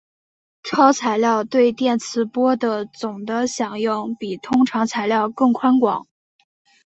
[0.63, 6.07] 超材料对电磁波的总的响应比通常材料更宽广。